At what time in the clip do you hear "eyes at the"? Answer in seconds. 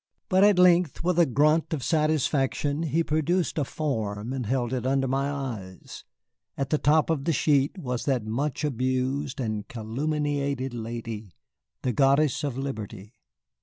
5.29-6.79